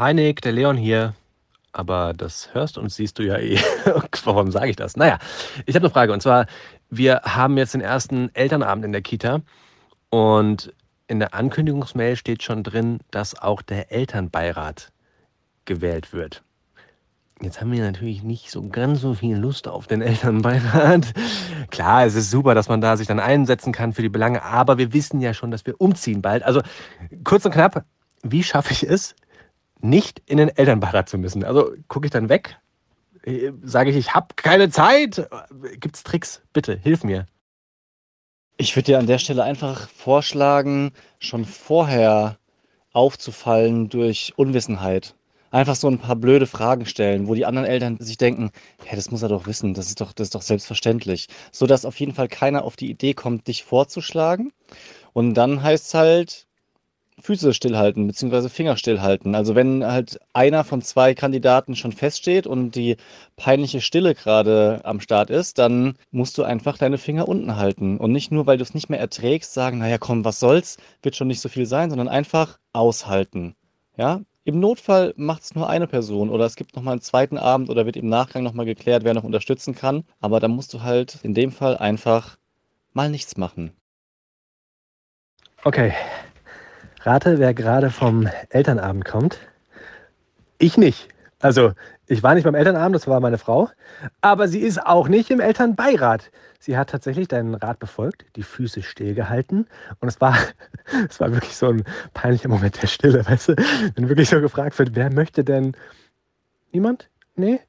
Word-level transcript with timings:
Hi 0.00 0.14
Nick, 0.14 0.40
der 0.40 0.52
Leon 0.52 0.78
hier. 0.78 1.14
Aber 1.72 2.14
das 2.14 2.54
hörst 2.54 2.78
und 2.78 2.90
siehst 2.90 3.18
du 3.18 3.22
ja 3.22 3.36
eh. 3.36 3.58
Warum 4.24 4.50
sage 4.50 4.70
ich 4.70 4.76
das? 4.76 4.96
Naja, 4.96 5.18
ich 5.66 5.74
habe 5.74 5.84
eine 5.84 5.92
Frage. 5.92 6.14
Und 6.14 6.22
zwar, 6.22 6.46
wir 6.88 7.20
haben 7.24 7.58
jetzt 7.58 7.74
den 7.74 7.82
ersten 7.82 8.34
Elternabend 8.34 8.86
in 8.86 8.92
der 8.92 9.02
Kita. 9.02 9.42
Und 10.08 10.72
in 11.06 11.18
der 11.18 11.34
Ankündigungsmail 11.34 12.16
steht 12.16 12.42
schon 12.42 12.62
drin, 12.62 13.00
dass 13.10 13.38
auch 13.38 13.60
der 13.60 13.92
Elternbeirat 13.92 14.90
gewählt 15.66 16.14
wird. 16.14 16.42
Jetzt 17.42 17.60
haben 17.60 17.70
wir 17.70 17.82
natürlich 17.82 18.22
nicht 18.22 18.50
so 18.50 18.66
ganz 18.68 19.02
so 19.02 19.12
viel 19.12 19.36
Lust 19.36 19.68
auf 19.68 19.86
den 19.86 20.00
Elternbeirat. 20.00 21.12
Klar, 21.70 22.06
es 22.06 22.14
ist 22.14 22.30
super, 22.30 22.54
dass 22.54 22.70
man 22.70 22.80
da 22.80 22.96
sich 22.96 23.06
dann 23.06 23.20
einsetzen 23.20 23.74
kann 23.74 23.92
für 23.92 24.00
die 24.00 24.08
Belange, 24.08 24.42
aber 24.44 24.78
wir 24.78 24.94
wissen 24.94 25.20
ja 25.20 25.34
schon, 25.34 25.50
dass 25.50 25.66
wir 25.66 25.78
umziehen 25.78 26.22
bald. 26.22 26.42
Also 26.42 26.62
kurz 27.22 27.44
und 27.44 27.52
knapp, 27.52 27.84
wie 28.22 28.42
schaffe 28.42 28.72
ich 28.72 28.82
es, 28.82 29.14
nicht 29.82 30.22
in 30.26 30.38
den 30.38 30.48
Elternbeirat 30.48 31.08
zu 31.08 31.18
müssen? 31.18 31.44
Also 31.44 31.72
gucke 31.88 32.06
ich 32.06 32.10
dann 32.10 32.28
weg, 32.28 32.58
äh, 33.24 33.52
sage 33.62 33.90
ich, 33.90 33.96
ich 33.96 34.14
habe 34.14 34.34
keine 34.36 34.70
Zeit. 34.70 35.28
Gibt 35.78 35.96
es 35.96 36.02
Tricks? 36.02 36.42
Bitte, 36.52 36.76
hilf 36.76 37.04
mir. 37.04 37.26
Ich 38.56 38.76
würde 38.76 38.86
dir 38.86 38.98
an 38.98 39.06
der 39.06 39.18
Stelle 39.18 39.42
einfach 39.42 39.88
vorschlagen, 39.88 40.92
schon 41.18 41.44
vorher 41.44 42.38
aufzufallen 42.92 43.88
durch 43.88 44.34
Unwissenheit. 44.36 45.14
Einfach 45.50 45.74
so 45.74 45.88
ein 45.88 45.98
paar 45.98 46.14
blöde 46.14 46.46
Fragen 46.46 46.86
stellen, 46.86 47.26
wo 47.26 47.34
die 47.34 47.46
anderen 47.46 47.66
Eltern 47.66 47.98
sich 47.98 48.18
denken, 48.18 48.50
ja, 48.88 48.94
das 48.94 49.10
muss 49.10 49.22
er 49.22 49.28
doch 49.28 49.46
wissen, 49.46 49.74
das 49.74 49.86
ist 49.86 50.00
doch, 50.00 50.12
das 50.12 50.26
ist 50.26 50.34
doch 50.34 50.42
selbstverständlich. 50.42 51.26
So 51.50 51.66
dass 51.66 51.84
auf 51.84 51.98
jeden 51.98 52.14
Fall 52.14 52.28
keiner 52.28 52.64
auf 52.64 52.76
die 52.76 52.90
Idee 52.90 53.14
kommt, 53.14 53.48
dich 53.48 53.64
vorzuschlagen. 53.64 54.52
Und 55.12 55.34
dann 55.34 55.62
heißt 55.62 55.86
es 55.86 55.94
halt, 55.94 56.46
Füße 57.20 57.54
stillhalten, 57.54 58.06
beziehungsweise 58.06 58.48
Finger 58.48 58.76
stillhalten. 58.76 59.34
Also 59.34 59.54
wenn 59.54 59.84
halt 59.84 60.18
einer 60.32 60.64
von 60.64 60.82
zwei 60.82 61.14
Kandidaten 61.14 61.76
schon 61.76 61.92
feststeht 61.92 62.46
und 62.46 62.74
die 62.74 62.96
peinliche 63.36 63.80
Stille 63.80 64.14
gerade 64.14 64.80
am 64.84 65.00
Start 65.00 65.30
ist, 65.30 65.58
dann 65.58 65.96
musst 66.10 66.38
du 66.38 66.42
einfach 66.42 66.78
deine 66.78 66.98
Finger 66.98 67.28
unten 67.28 67.56
halten. 67.56 67.98
Und 67.98 68.12
nicht 68.12 68.32
nur, 68.32 68.46
weil 68.46 68.58
du 68.58 68.62
es 68.62 68.74
nicht 68.74 68.90
mehr 68.90 69.00
erträgst, 69.00 69.54
sagen, 69.54 69.78
naja, 69.78 69.98
komm, 69.98 70.24
was 70.24 70.40
soll's, 70.40 70.78
wird 71.02 71.16
schon 71.16 71.28
nicht 71.28 71.40
so 71.40 71.48
viel 71.48 71.66
sein, 71.66 71.90
sondern 71.90 72.08
einfach 72.08 72.58
aushalten. 72.72 73.54
Ja, 73.96 74.20
im 74.44 74.58
Notfall 74.58 75.12
macht 75.16 75.42
es 75.42 75.54
nur 75.54 75.68
eine 75.68 75.86
Person 75.86 76.30
oder 76.30 76.46
es 76.46 76.56
gibt 76.56 76.74
nochmal 76.74 76.92
einen 76.92 77.02
zweiten 77.02 77.36
Abend 77.36 77.68
oder 77.68 77.84
wird 77.84 77.96
im 77.96 78.08
Nachgang 78.08 78.42
nochmal 78.42 78.66
geklärt, 78.66 79.04
wer 79.04 79.14
noch 79.14 79.24
unterstützen 79.24 79.74
kann. 79.74 80.04
Aber 80.20 80.40
da 80.40 80.48
musst 80.48 80.72
du 80.72 80.82
halt 80.82 81.18
in 81.22 81.34
dem 81.34 81.52
Fall 81.52 81.76
einfach 81.76 82.38
mal 82.92 83.10
nichts 83.10 83.36
machen. 83.36 83.72
Okay, 85.62 85.92
Rate, 87.02 87.38
wer 87.38 87.54
gerade 87.54 87.90
vom 87.90 88.28
Elternabend 88.50 89.06
kommt. 89.06 89.38
Ich 90.58 90.76
nicht. 90.76 91.08
Also, 91.40 91.72
ich 92.06 92.22
war 92.22 92.34
nicht 92.34 92.44
beim 92.44 92.54
Elternabend, 92.54 92.94
das 92.94 93.08
war 93.08 93.20
meine 93.20 93.38
Frau. 93.38 93.70
Aber 94.20 94.48
sie 94.48 94.60
ist 94.60 94.84
auch 94.84 95.08
nicht 95.08 95.30
im 95.30 95.40
Elternbeirat. 95.40 96.30
Sie 96.58 96.76
hat 96.76 96.90
tatsächlich 96.90 97.28
deinen 97.28 97.54
Rat 97.54 97.78
befolgt, 97.78 98.26
die 98.36 98.42
Füße 98.42 98.82
stillgehalten. 98.82 99.66
Und 100.00 100.08
es 100.08 100.20
war, 100.20 100.36
es 101.08 101.18
war 101.20 101.32
wirklich 101.32 101.56
so 101.56 101.68
ein 101.68 101.84
peinlicher 102.12 102.48
Moment 102.48 102.82
der 102.82 102.86
Stille, 102.86 103.24
weißt 103.26 103.48
du? 103.48 103.56
Wenn 103.94 104.10
wirklich 104.10 104.28
so 104.28 104.40
gefragt 104.42 104.78
wird, 104.78 104.94
wer 104.94 105.10
möchte 105.10 105.42
denn. 105.42 105.74
Niemand? 106.72 107.08
Nee? 107.34 107.60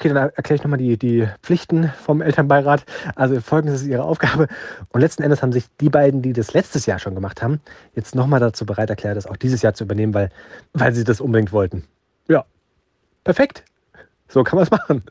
Okay, 0.00 0.08
dann 0.08 0.30
erkläre 0.30 0.54
ich 0.54 0.62
nochmal 0.62 0.78
die, 0.78 0.96
die 0.96 1.28
Pflichten 1.42 1.90
vom 1.90 2.22
Elternbeirat. 2.22 2.86
Also 3.16 3.38
folgendes 3.42 3.82
ist 3.82 3.86
ihre 3.86 4.02
Aufgabe. 4.02 4.48
Und 4.88 5.00
letzten 5.02 5.22
Endes 5.22 5.42
haben 5.42 5.52
sich 5.52 5.66
die 5.78 5.90
beiden, 5.90 6.22
die 6.22 6.32
das 6.32 6.54
letztes 6.54 6.86
Jahr 6.86 6.98
schon 6.98 7.14
gemacht 7.14 7.42
haben, 7.42 7.60
jetzt 7.94 8.14
nochmal 8.14 8.40
dazu 8.40 8.64
bereit 8.64 8.88
erklärt, 8.88 9.18
das 9.18 9.26
auch 9.26 9.36
dieses 9.36 9.60
Jahr 9.60 9.74
zu 9.74 9.84
übernehmen, 9.84 10.14
weil, 10.14 10.30
weil 10.72 10.94
sie 10.94 11.04
das 11.04 11.20
unbedingt 11.20 11.52
wollten. 11.52 11.84
Ja, 12.28 12.46
perfekt. 13.24 13.62
So 14.26 14.42
kann 14.42 14.56
man 14.56 14.62
es 14.64 14.70
machen. 14.70 15.02